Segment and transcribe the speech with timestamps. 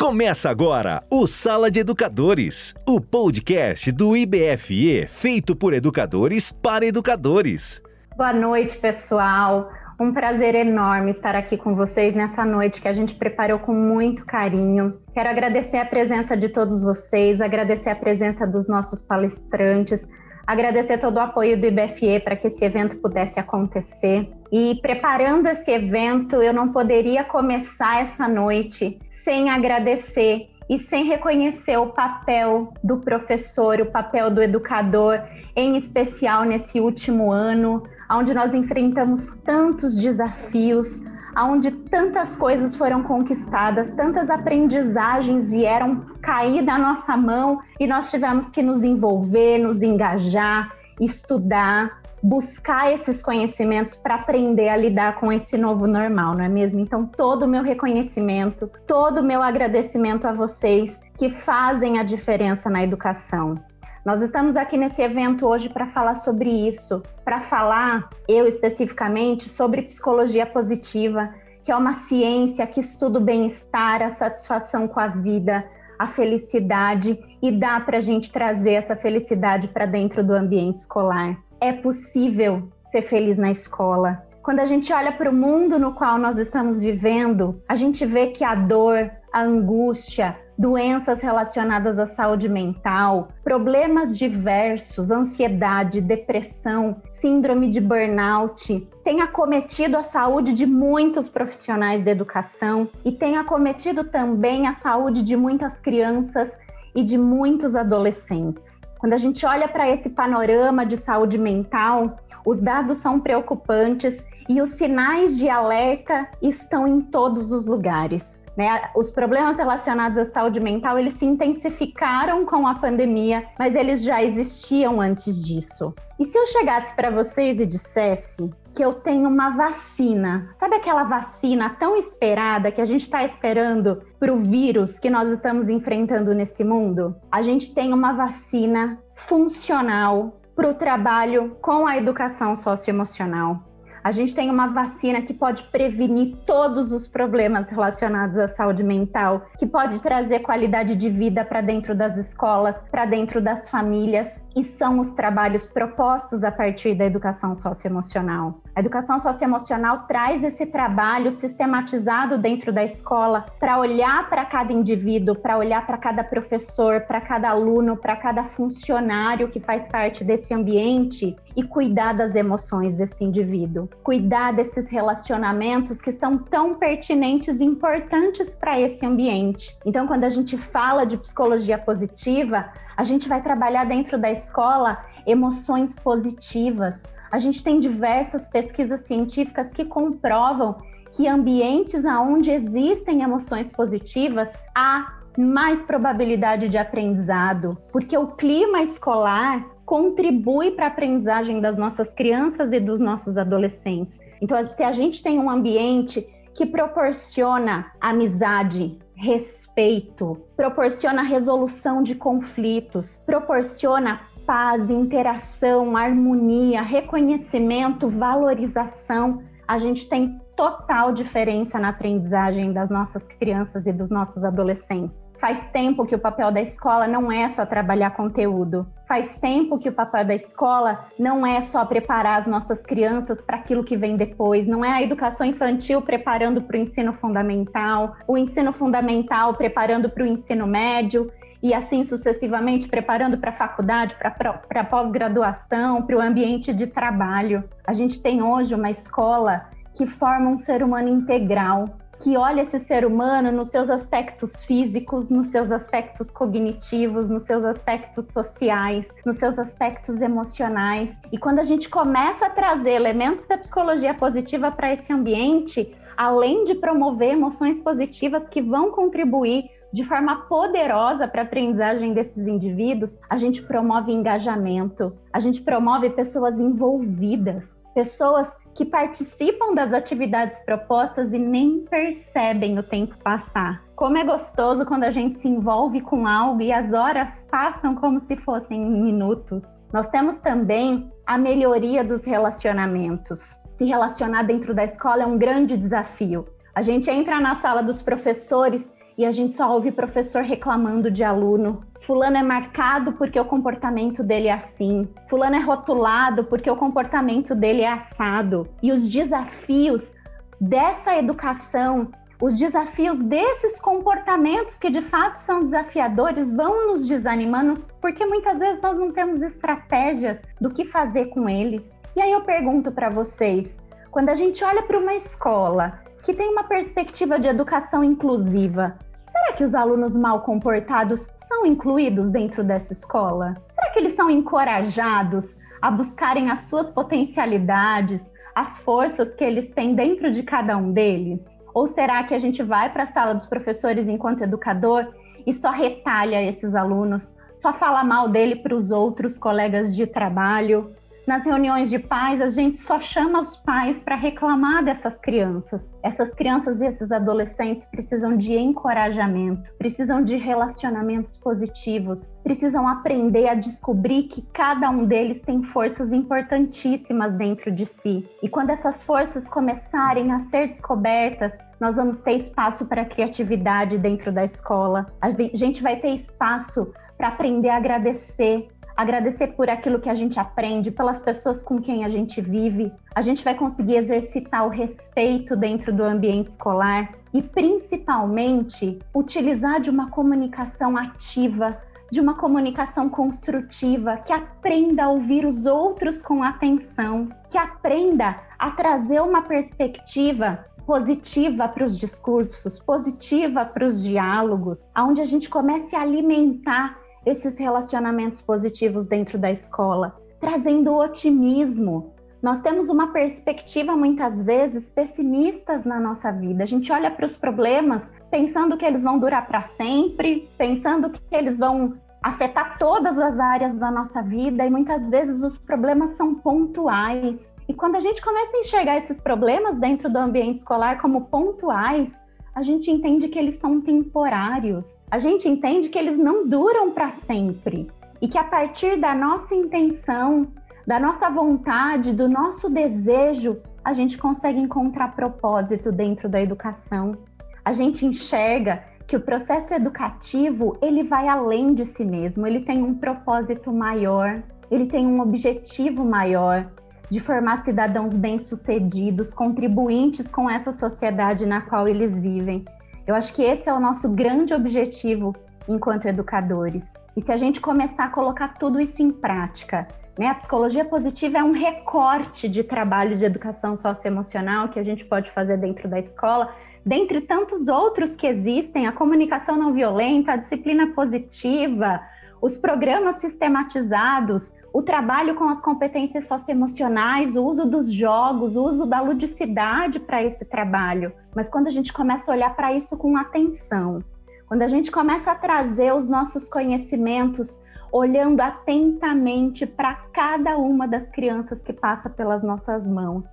[0.00, 7.82] Começa agora o Sala de Educadores, o podcast do IBFE feito por educadores para educadores.
[8.16, 9.70] Boa noite, pessoal.
[10.00, 14.24] Um prazer enorme estar aqui com vocês nessa noite que a gente preparou com muito
[14.24, 14.98] carinho.
[15.12, 20.08] Quero agradecer a presença de todos vocês, agradecer a presença dos nossos palestrantes,
[20.46, 24.28] agradecer todo o apoio do IBFE para que esse evento pudesse acontecer.
[24.52, 31.76] E preparando esse evento, eu não poderia começar essa noite sem agradecer e sem reconhecer
[31.76, 35.20] o papel do professor, o papel do educador,
[35.56, 41.00] em especial nesse último ano, onde nós enfrentamos tantos desafios,
[41.36, 48.48] onde tantas coisas foram conquistadas, tantas aprendizagens vieram cair da nossa mão e nós tivemos
[48.48, 55.56] que nos envolver, nos engajar, estudar, buscar esses conhecimentos para aprender a lidar com esse
[55.56, 56.80] novo normal, não é mesmo?
[56.80, 62.68] Então, todo o meu reconhecimento, todo o meu agradecimento a vocês que fazem a diferença
[62.68, 63.54] na educação.
[64.04, 69.82] Nós estamos aqui nesse evento hoje para falar sobre isso, para falar, eu especificamente, sobre
[69.82, 75.62] psicologia positiva, que é uma ciência que estuda o bem-estar, a satisfação com a vida,
[75.98, 81.36] a felicidade e dá para a gente trazer essa felicidade para dentro do ambiente escolar.
[81.60, 84.29] É possível ser feliz na escola.
[84.42, 88.28] Quando a gente olha para o mundo no qual nós estamos vivendo, a gente vê
[88.28, 97.68] que a dor, a angústia, doenças relacionadas à saúde mental, problemas diversos, ansiedade, depressão, síndrome
[97.68, 104.66] de burnout, tem acometido a saúde de muitos profissionais da educação e tem acometido também
[104.66, 106.58] a saúde de muitas crianças
[106.94, 108.80] e de muitos adolescentes.
[108.98, 114.60] Quando a gente olha para esse panorama de saúde mental, os dados são preocupantes e
[114.60, 118.40] os sinais de alerta estão em todos os lugares.
[118.56, 118.90] Né?
[118.94, 124.22] Os problemas relacionados à saúde mental eles se intensificaram com a pandemia, mas eles já
[124.22, 125.94] existiam antes disso.
[126.18, 131.04] E se eu chegasse para vocês e dissesse que eu tenho uma vacina, sabe aquela
[131.04, 136.34] vacina tão esperada que a gente está esperando para o vírus que nós estamos enfrentando
[136.34, 137.16] nesse mundo?
[137.30, 143.69] A gente tem uma vacina funcional para o trabalho com a educação socioemocional.
[144.02, 149.42] A gente tem uma vacina que pode prevenir todos os problemas relacionados à saúde mental,
[149.58, 154.62] que pode trazer qualidade de vida para dentro das escolas, para dentro das famílias, e
[154.62, 158.62] são os trabalhos propostos a partir da educação socioemocional.
[158.74, 165.34] A educação socioemocional traz esse trabalho sistematizado dentro da escola para olhar para cada indivíduo,
[165.34, 170.54] para olhar para cada professor, para cada aluno, para cada funcionário que faz parte desse
[170.54, 177.64] ambiente e cuidar das emoções desse indivíduo, cuidar desses relacionamentos que são tão pertinentes e
[177.64, 179.76] importantes para esse ambiente.
[179.84, 185.04] Então, quando a gente fala de psicologia positiva, a gente vai trabalhar dentro da escola
[185.26, 187.04] emoções positivas.
[187.30, 190.76] A gente tem diversas pesquisas científicas que comprovam
[191.12, 199.66] que ambientes onde existem emoções positivas há mais probabilidade de aprendizado, porque o clima escolar
[199.84, 204.20] contribui para a aprendizagem das nossas crianças e dos nossos adolescentes.
[204.40, 213.20] Então, se a gente tem um ambiente que proporciona amizade, respeito, proporciona resolução de conflitos,
[213.26, 223.26] proporciona paz, interação, harmonia, reconhecimento, valorização, a gente tem total diferença na aprendizagem das nossas
[223.26, 225.32] crianças e dos nossos adolescentes.
[225.40, 228.86] Faz tempo que o papel da escola não é só trabalhar conteúdo.
[229.08, 233.56] Faz tempo que o papel da escola não é só preparar as nossas crianças para
[233.56, 234.66] aquilo que vem depois.
[234.66, 240.24] Não é a educação infantil preparando para o ensino fundamental, o ensino fundamental preparando para
[240.24, 241.32] o ensino médio
[241.62, 247.64] e assim sucessivamente, preparando para a faculdade, para pós-graduação, para o ambiente de trabalho.
[247.86, 249.66] A gente tem hoje uma escola
[250.00, 251.84] que forma um ser humano integral,
[252.22, 257.66] que olha esse ser humano nos seus aspectos físicos, nos seus aspectos cognitivos, nos seus
[257.66, 261.20] aspectos sociais, nos seus aspectos emocionais.
[261.30, 266.64] E quando a gente começa a trazer elementos da psicologia positiva para esse ambiente, além
[266.64, 273.18] de promover emoções positivas que vão contribuir de forma poderosa para a aprendizagem desses indivíduos,
[273.28, 281.32] a gente promove engajamento, a gente promove pessoas envolvidas, pessoas que participam das atividades propostas
[281.32, 283.82] e nem percebem o tempo passar.
[283.96, 288.20] Como é gostoso quando a gente se envolve com algo e as horas passam como
[288.20, 289.84] se fossem minutos.
[289.92, 293.60] Nós temos também a melhoria dos relacionamentos.
[293.68, 296.46] Se relacionar dentro da escola é um grande desafio.
[296.74, 298.90] A gente entra na sala dos professores
[299.20, 301.84] e a gente só ouve professor reclamando de aluno.
[302.00, 305.06] Fulano é marcado porque o comportamento dele é assim.
[305.28, 308.66] Fulano é rotulado porque o comportamento dele é assado.
[308.82, 310.14] E os desafios
[310.58, 318.24] dessa educação, os desafios desses comportamentos que de fato são desafiadores vão nos desanimando porque
[318.24, 322.00] muitas vezes nós não temos estratégias do que fazer com eles.
[322.16, 326.48] E aí eu pergunto para vocês, quando a gente olha para uma escola que tem
[326.48, 328.96] uma perspectiva de educação inclusiva,
[329.30, 333.54] será que os alunos mal comportados são incluídos dentro dessa escola?
[333.72, 339.94] Será que eles são encorajados a buscarem as suas potencialidades, as forças que eles têm
[339.94, 341.58] dentro de cada um deles?
[341.72, 345.06] Ou será que a gente vai para a sala dos professores enquanto educador
[345.46, 350.94] e só retalha esses alunos, só fala mal dele para os outros colegas de trabalho,
[351.30, 355.96] nas reuniões de pais, a gente só chama os pais para reclamar dessas crianças.
[356.02, 363.54] Essas crianças e esses adolescentes precisam de encorajamento, precisam de relacionamentos positivos, precisam aprender a
[363.54, 368.28] descobrir que cada um deles tem forças importantíssimas dentro de si.
[368.42, 374.32] E quando essas forças começarem a ser descobertas, nós vamos ter espaço para criatividade dentro
[374.32, 375.06] da escola.
[375.20, 378.66] A gente vai ter espaço para aprender a agradecer,
[379.00, 382.92] agradecer por aquilo que a gente aprende, pelas pessoas com quem a gente vive.
[383.14, 389.88] A gente vai conseguir exercitar o respeito dentro do ambiente escolar e, principalmente, utilizar de
[389.88, 391.78] uma comunicação ativa,
[392.12, 398.70] de uma comunicação construtiva, que aprenda a ouvir os outros com atenção, que aprenda a
[398.72, 405.96] trazer uma perspectiva positiva para os discursos, positiva para os diálogos, onde a gente comece
[405.96, 412.14] a alimentar esses relacionamentos positivos dentro da escola, trazendo otimismo.
[412.42, 416.64] Nós temos uma perspectiva muitas vezes pessimistas na nossa vida.
[416.64, 421.20] A gente olha para os problemas pensando que eles vão durar para sempre, pensando que
[421.32, 426.34] eles vão afetar todas as áreas da nossa vida e muitas vezes os problemas são
[426.34, 427.54] pontuais.
[427.68, 432.22] E quando a gente começa a enxergar esses problemas dentro do ambiente escolar como pontuais,
[432.54, 437.10] a gente entende que eles são temporários, a gente entende que eles não duram para
[437.10, 437.90] sempre.
[438.20, 440.48] E que a partir da nossa intenção,
[440.86, 447.16] da nossa vontade, do nosso desejo, a gente consegue encontrar propósito dentro da educação.
[447.64, 452.82] A gente enxerga que o processo educativo ele vai além de si mesmo, ele tem
[452.82, 456.70] um propósito maior, ele tem um objetivo maior,
[457.10, 462.64] de formar cidadãos bem-sucedidos, contribuintes com essa sociedade na qual eles vivem.
[463.06, 465.34] Eu acho que esse é o nosso grande objetivo
[465.68, 466.94] enquanto educadores.
[467.16, 470.26] E se a gente começar a colocar tudo isso em prática, né?
[470.26, 475.30] A psicologia positiva é um recorte de trabalho de educação socioemocional que a gente pode
[475.30, 476.52] fazer dentro da escola,
[476.84, 482.00] dentre tantos outros que existem, a comunicação não violenta, a disciplina positiva,
[482.40, 488.86] os programas sistematizados, o trabalho com as competências socioemocionais, o uso dos jogos, o uso
[488.86, 491.12] da ludicidade para esse trabalho.
[491.34, 494.02] Mas quando a gente começa a olhar para isso com atenção,
[494.46, 501.10] quando a gente começa a trazer os nossos conhecimentos olhando atentamente para cada uma das
[501.10, 503.26] crianças que passa pelas nossas mãos,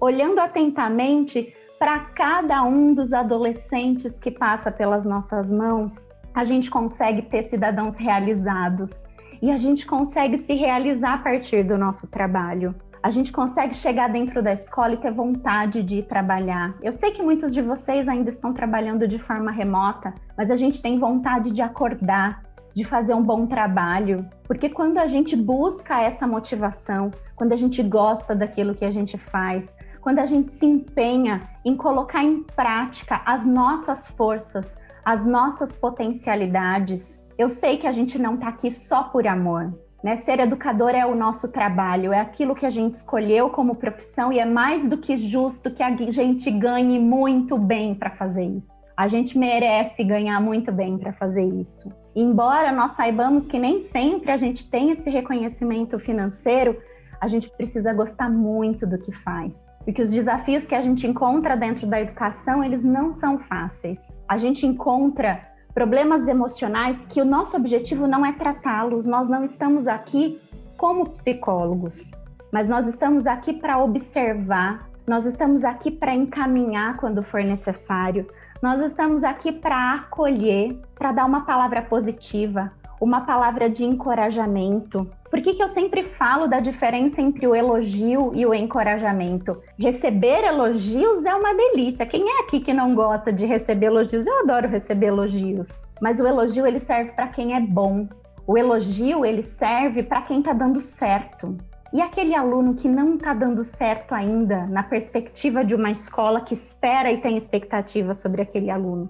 [0.00, 7.22] olhando atentamente para cada um dos adolescentes que passa pelas nossas mãos, a gente consegue
[7.22, 9.02] ter cidadãos realizados
[9.40, 12.74] e a gente consegue se realizar a partir do nosso trabalho.
[13.02, 16.74] A gente consegue chegar dentro da escola e ter vontade de ir trabalhar.
[16.82, 20.82] Eu sei que muitos de vocês ainda estão trabalhando de forma remota, mas a gente
[20.82, 22.42] tem vontade de acordar,
[22.74, 27.82] de fazer um bom trabalho, porque quando a gente busca essa motivação, quando a gente
[27.82, 33.22] gosta daquilo que a gente faz, quando a gente se empenha em colocar em prática
[33.24, 37.24] as nossas forças, as nossas potencialidades.
[37.38, 39.72] Eu sei que a gente não está aqui só por amor.
[40.02, 40.16] Né?
[40.16, 44.40] Ser educador é o nosso trabalho, é aquilo que a gente escolheu como profissão e
[44.40, 48.82] é mais do que justo que a gente ganhe muito bem para fazer isso.
[48.96, 51.92] A gente merece ganhar muito bem para fazer isso.
[52.14, 56.76] Embora nós saibamos que nem sempre a gente tem esse reconhecimento financeiro,
[57.20, 59.68] a gente precisa gostar muito do que faz.
[59.84, 64.12] Porque os desafios que a gente encontra dentro da educação, eles não são fáceis.
[64.28, 65.40] A gente encontra
[65.74, 69.06] problemas emocionais que o nosso objetivo não é tratá-los.
[69.06, 70.40] Nós não estamos aqui
[70.76, 72.10] como psicólogos,
[72.52, 78.26] mas nós estamos aqui para observar, nós estamos aqui para encaminhar quando for necessário.
[78.62, 85.08] Nós estamos aqui para acolher, para dar uma palavra positiva, uma palavra de encorajamento.
[85.30, 89.60] Por que, que eu sempre falo da diferença entre o elogio e o encorajamento?
[89.78, 92.06] Receber elogios é uma delícia.
[92.06, 94.26] Quem é aqui que não gosta de receber elogios?
[94.26, 95.82] Eu adoro receber elogios.
[96.00, 98.08] Mas o elogio ele serve para quem é bom.
[98.46, 101.56] O elogio ele serve para quem está dando certo.
[101.92, 106.54] E aquele aluno que não está dando certo ainda, na perspectiva de uma escola que
[106.54, 109.08] espera e tem expectativa sobre aquele aluno,